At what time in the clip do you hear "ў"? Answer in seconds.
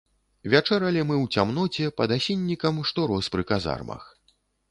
1.23-1.39